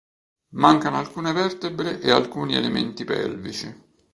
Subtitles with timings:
[0.55, 3.81] Mancano alcune vertebre e alcuni elementi pelvici.